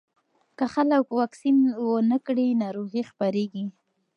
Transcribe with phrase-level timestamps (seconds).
[0.57, 1.57] که خلک واکسین
[1.89, 3.65] ونه کړي، ناروغي خپرېږي.